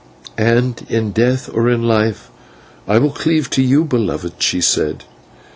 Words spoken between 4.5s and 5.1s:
said.